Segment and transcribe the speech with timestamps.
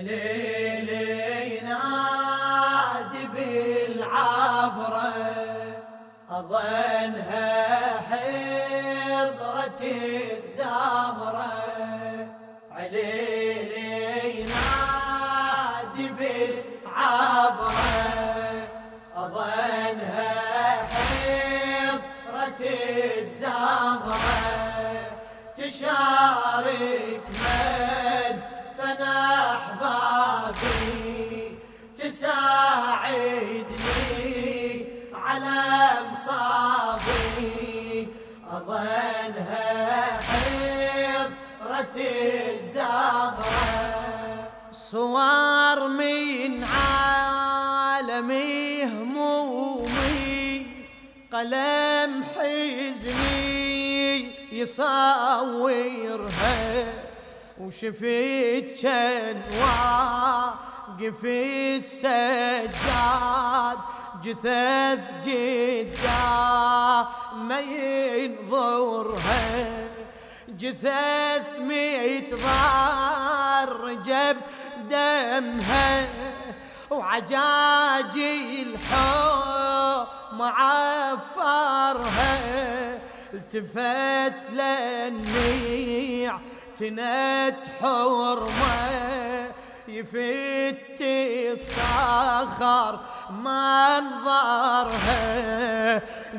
[0.00, 5.12] ليلي ينادي بالعبرة
[6.30, 11.52] أظنها حضرة الزهرة
[12.70, 17.78] عليلي ينادي بالعبرة
[19.16, 20.32] أظنها
[20.92, 22.60] حضرة
[23.18, 24.18] الزهرة
[25.56, 28.09] تشارك من
[36.30, 38.08] مصابي
[38.52, 41.96] أظنها حضرة
[42.50, 43.70] الزهرة.
[44.72, 47.64] صور من عالمي
[48.84, 50.66] همومي
[51.32, 53.80] قلم حزني
[54.52, 56.04] يصورها.
[57.60, 61.24] وشفيت كان واقف
[61.76, 62.70] السجاد
[64.22, 66.26] جثث جدا
[67.34, 69.44] ما ينظرها
[70.48, 74.36] جثث ميت ضار جب
[74.90, 76.08] دمها.
[76.90, 82.30] وعجاجي الحو معفرها
[83.34, 86.38] التفت للنيع
[86.78, 89.20] تنت حرمة.
[89.88, 91.00] يفت
[91.52, 93.00] الصخر
[93.30, 95.22] منظرها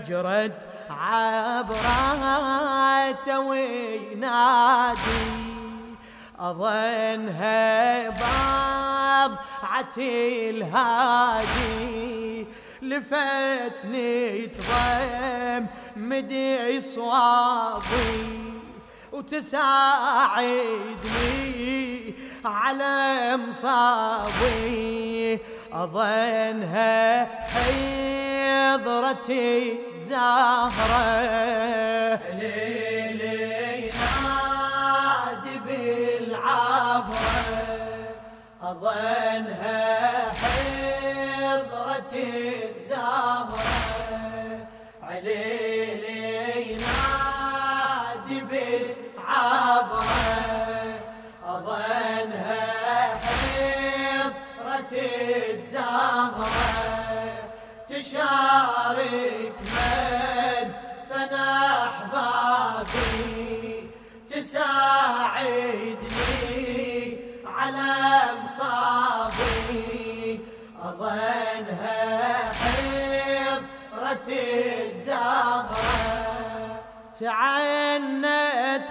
[0.08, 0.58] جرد
[0.90, 2.20] عبراته
[3.40, 5.02] وينادي
[6.40, 9.98] أظنها بضعة
[10.50, 12.02] الهادي.
[12.82, 18.42] لفتني تضم مدي صوابي
[19.12, 20.72] وتساعدني
[22.46, 25.40] على مصابي.
[25.74, 27.28] أظنها
[28.76, 29.52] حضرتي
[30.10, 31.12] زهرة.
[32.40, 37.40] ليلي نادي بالعبرة.
[38.64, 40.32] أظنها
[41.22, 42.30] حضرتي
[42.70, 43.72] الزهرة
[45.04, 50.12] عليلي نادي بالعبرة.
[51.46, 52.66] أظنها
[53.24, 54.94] حضرة
[57.90, 60.66] تشارك من
[61.10, 61.50] فنا
[61.88, 63.90] أحبابي
[64.30, 65.98] تساعدني
[67.46, 67.94] على
[68.44, 70.40] مصابي.
[70.84, 74.28] أظنها حضرة
[74.86, 76.00] الزهرة
[77.20, 78.90] تعنت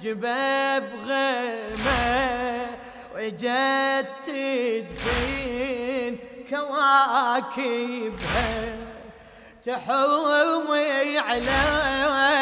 [0.02, 2.66] جباب غمى
[3.14, 6.18] وجت تدفين
[6.50, 8.52] كواكبها.
[9.66, 11.62] تحومي على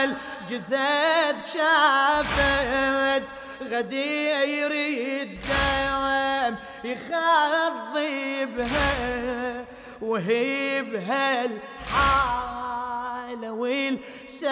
[0.05, 3.25] الجثث شافت
[3.63, 4.71] غدير
[5.23, 9.65] الدوام يخضي بها
[10.03, 11.61] وهي بهالحالة
[13.53, 14.51] والسجاد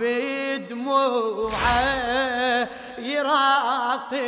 [0.00, 1.60] بدموعه
[2.98, 4.20] يراقبها.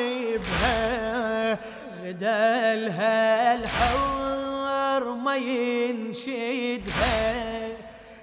[2.03, 6.83] غدا لها الحور ما ينشدها.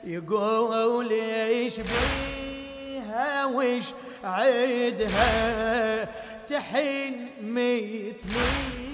[0.04, 3.86] يقول إيش بيها وش
[4.24, 6.04] عيدها
[6.50, 8.89] تحن مثلي.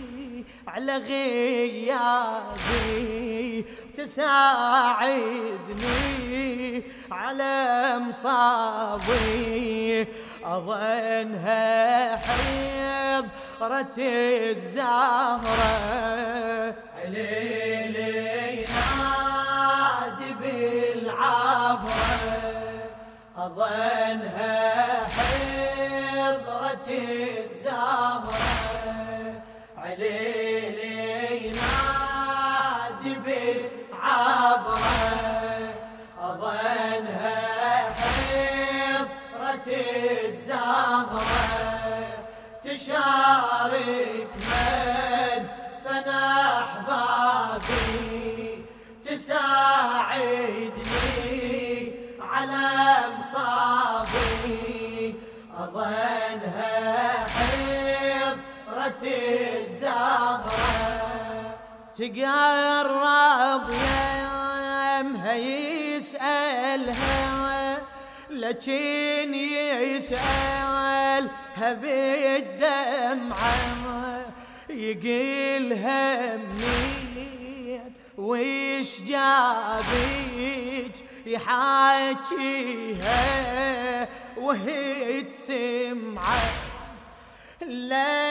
[0.68, 2.56] على غيابي
[3.98, 5.94] تساعدني
[7.12, 10.08] على مصابي.
[10.44, 13.96] أظنها حضرة
[14.50, 15.76] الزهرة.
[17.08, 18.66] ليلي
[18.98, 22.06] نادي بالعبرة
[23.38, 24.60] أظنها
[25.16, 28.55] حضرة الزهرة.
[29.86, 34.84] عليلي نادي بالعبرة
[36.22, 37.40] أظنها
[38.00, 39.68] حضرة
[40.26, 41.38] الزهرة
[42.64, 45.42] تشارك من
[45.86, 46.24] فنا
[46.64, 47.86] أحبابي
[49.06, 50.26] تساعدني
[52.22, 52.68] على
[53.20, 54.56] مصابي.
[55.60, 56.85] أظنها
[61.98, 65.34] تقرب يمها
[65.96, 67.16] يسألها
[68.30, 69.34] لكن
[69.84, 71.22] يسألها
[71.74, 73.56] بالدمعة.
[74.70, 80.96] يقيلها منين؟ ويش جابك
[81.26, 83.18] يحاكيها
[84.38, 86.52] وهي تسمعه.
[87.62, 88.25] لانها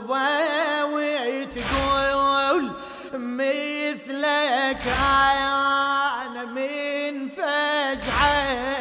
[0.00, 2.70] تجاوب وتقول
[3.12, 8.76] مثلك أنا من فجعة.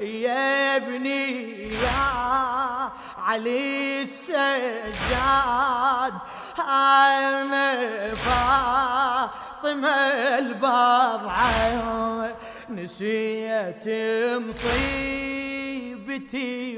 [0.00, 4.44] يا ابني يا علي السجاد
[6.58, 9.88] أنا فاطمة
[10.38, 12.36] البضعة.
[12.70, 13.88] نسيت
[14.48, 15.58] مصيبتي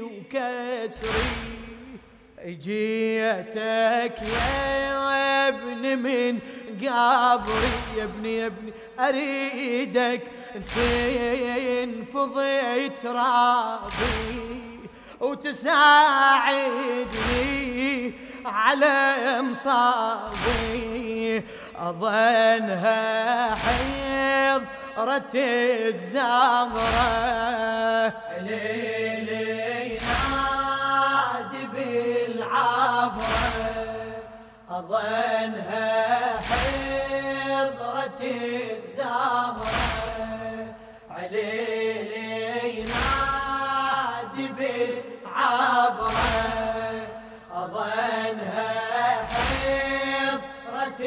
[0.01, 1.66] وكسري.
[2.45, 6.39] جيتك يا ابن من
[6.77, 10.21] قبري يا ابني يا ابني أريدك
[10.75, 12.43] تنفض
[13.03, 14.79] ترابي
[15.19, 15.77] وتساعدني
[18.45, 21.43] على مصابي.
[21.77, 24.63] أظنها حيض
[24.97, 27.07] رت الزهرة.
[34.77, 39.71] أظنها حضرة الزهرة.
[41.09, 46.13] عليلي نادي بالعبرة.
[47.53, 48.73] أظنها
[49.33, 51.01] حضرة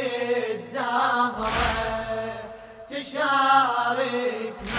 [0.51, 1.51] الزهرة.
[2.91, 4.70] تشارك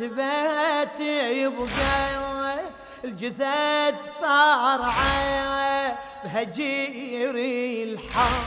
[0.00, 2.58] مناسبة يبقى
[3.04, 7.34] الجثث صار عيب بهجير
[7.84, 8.44] الحار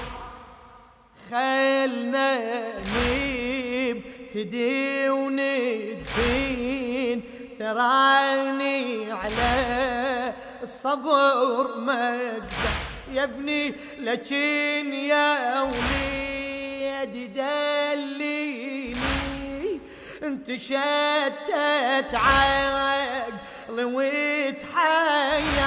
[1.32, 2.38] خلنا
[2.80, 4.02] نيب
[4.34, 6.42] تدي وندفين
[7.60, 10.34] تراني على
[10.64, 12.42] الصبر مقدر
[13.14, 18.41] يا ابني لكن يا وليد دليني
[20.24, 25.62] انت شتت عقلي وتحير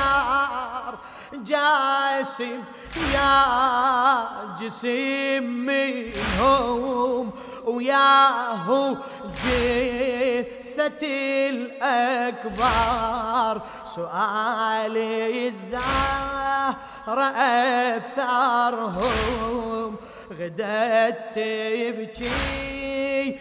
[1.34, 2.62] جاسم
[3.14, 3.44] يا
[4.60, 7.30] جسم منهم
[7.64, 8.96] وياهو
[9.44, 11.06] جثة
[11.50, 17.22] الأكبر سؤالي الزهرة
[17.96, 19.96] أثرهم
[20.32, 23.38] غدت تبكي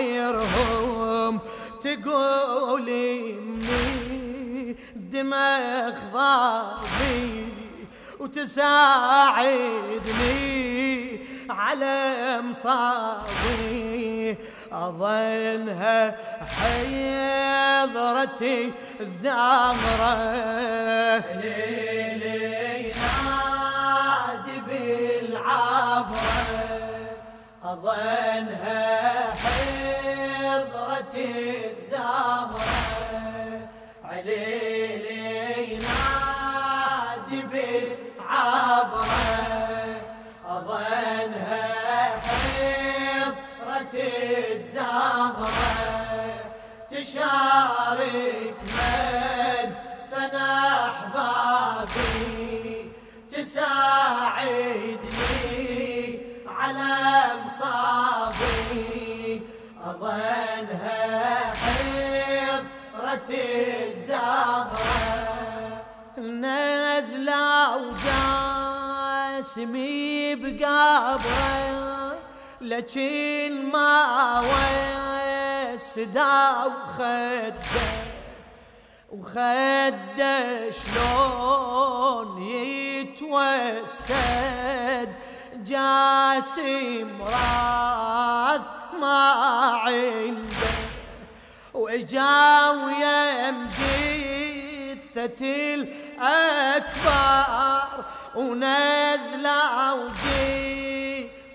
[0.00, 1.40] مناحرهم
[1.80, 7.48] تقولي مني دماغ ضابي
[9.40, 11.20] وتساعدني
[11.50, 14.36] على مصابي
[14.72, 16.16] أظنها
[17.60, 20.14] حيضرتي الزمرة
[21.40, 22.69] ليلي
[27.70, 29.34] أظنها
[30.42, 31.30] حضرتي
[31.70, 32.70] الزهرة.
[34.04, 39.06] عليلي نادي بالعبرة
[40.48, 41.68] أظنها
[42.26, 44.10] حضرتي
[44.52, 45.60] الزهرة.
[46.90, 49.72] تشارك مد
[50.10, 50.50] فنا
[50.86, 52.32] احبابي
[53.32, 54.90] تساعدني
[56.58, 57.29] على
[57.60, 59.42] مصابي
[59.84, 63.30] أظنها حضرة
[63.88, 65.10] الزهرة.
[66.18, 67.76] نزلة
[69.36, 72.18] وجاسمي بقبره
[72.60, 74.40] لكن ما
[75.74, 77.90] وسدا وخده.
[79.12, 82.42] وخده شلون
[83.02, 84.10] يتوسد؟
[85.64, 88.60] جاسم راس
[89.00, 89.30] ما
[89.84, 90.74] عنده.
[91.74, 99.46] واجا ويم جثة الأكبر ونزل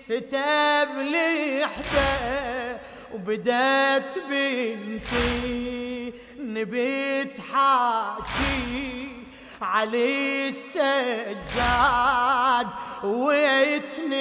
[0.08, 2.80] وجثته بلحدة
[3.14, 9.15] وبدت بنتي نبيت حاكي
[9.62, 11.36] علي السجاد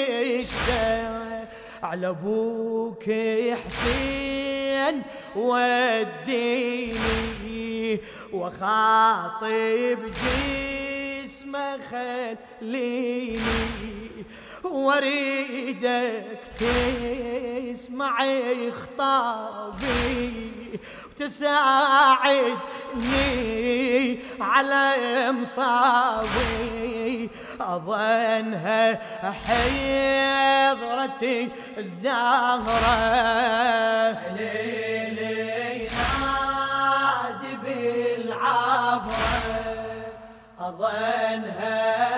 [0.06, 1.48] ويتنشده
[1.84, 3.04] على أبوك
[3.68, 5.02] حسين
[6.66, 8.00] وديني
[8.34, 14.05] وخاطب جسمه خليني
[14.66, 16.40] واريدك
[17.72, 20.52] تسمعي خطابي
[21.12, 22.60] وتساعدني
[24.40, 24.96] على
[25.32, 27.30] مصابي
[27.62, 29.00] أظنها
[29.48, 32.96] حيضرتي الزهرة.
[34.36, 39.42] ليلي نادي بالعبرة.
[40.60, 42.15] أظنها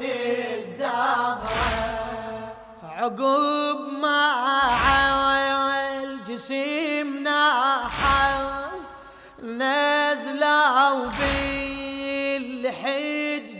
[0.00, 1.40] الزهرة
[2.82, 4.30] عقب ما
[6.30, 8.70] الجسيم ناحل
[9.42, 12.80] نزلوا بالحد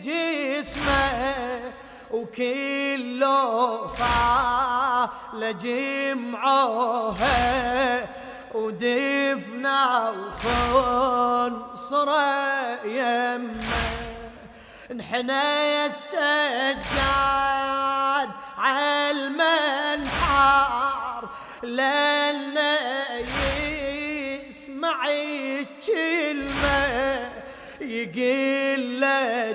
[0.05, 1.73] جسمه
[2.11, 6.81] وكله صار لجمعوها
[8.55, 11.91] ودفنا وخنصره
[12.85, 13.90] يمه.
[14.91, 16.31] انحنى السجاد
[18.59, 20.11] عالمنحار.
[21.63, 22.79] لنا
[24.49, 26.81] يسمع الكلمة
[27.81, 29.07] يقل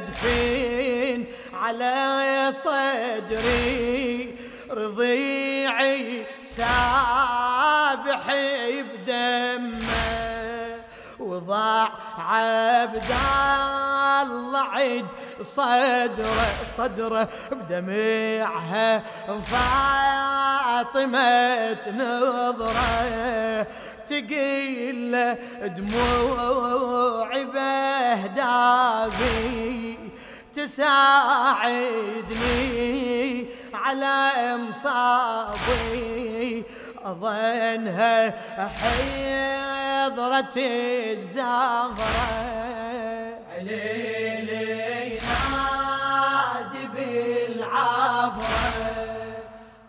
[0.08, 4.36] دفين على صدري.
[4.72, 8.24] رضيعي سابح
[9.08, 10.16] بدمه
[11.20, 15.06] وضاع عبد الله عيد
[15.42, 19.04] صدره صدره بدمعها
[19.52, 21.16] فاطمة
[21.92, 23.68] نظرة
[24.08, 25.14] تقيل
[25.78, 27.46] دموعي
[28.66, 29.56] بهدابي
[30.56, 31.86] تساعدني
[33.74, 34.32] على
[34.70, 36.64] مصابي
[37.04, 38.34] أظنها
[38.82, 42.26] حضرة الزهرة.
[43.56, 44.25] عليلي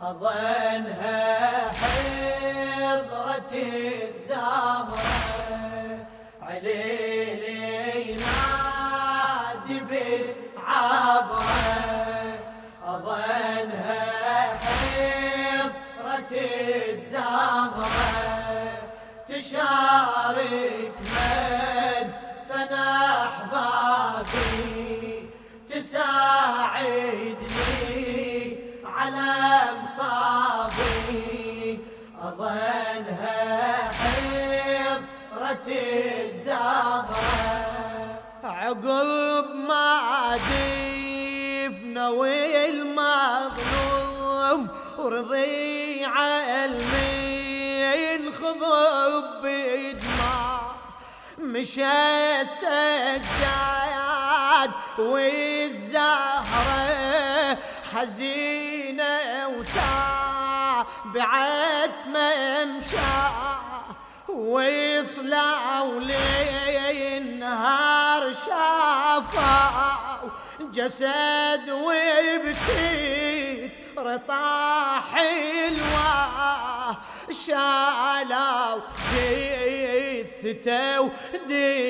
[0.07, 4.99] أظنها حضرة الزهرة.
[6.43, 11.47] عليلي نادي بالعبرة.
[12.87, 14.05] أظنها
[14.65, 16.33] حضرة
[16.91, 17.91] الزهرة.
[19.29, 21.06] تشارك
[38.67, 43.49] عقب ما دفنا والمظلوم
[44.99, 46.13] ورضيع
[46.65, 50.79] المين خضب بدماء
[51.39, 53.51] مشى السجاد
[54.99, 56.89] والزهرة
[57.95, 59.49] حزينة
[61.09, 61.27] وتابعت
[62.07, 63.56] ممشى.
[64.47, 66.01] ويصلوا
[66.93, 76.97] للنهار شافوا جسد وبكيت رطاح حلوة.
[77.31, 78.81] شالوا
[79.13, 81.01] جثته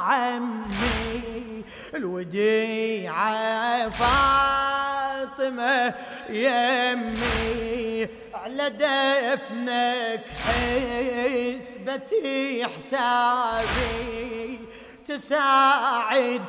[0.00, 5.94] عمي الوديعة فاطمة
[6.28, 8.08] يمي.
[8.34, 14.60] على دفنك حسبتي حسابي
[15.06, 16.46] تساعدني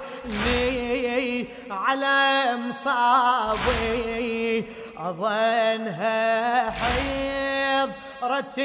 [1.72, 4.66] على مصابي.
[4.98, 7.92] أظنها حيض
[8.24, 8.56] حضرة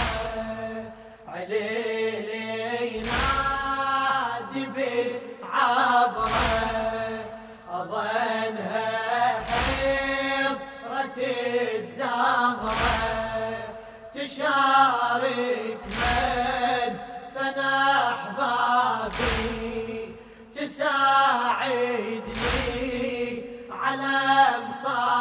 [1.28, 6.32] عليلي نادي بالعبرة.
[24.86, 25.21] احبابي تساعدني على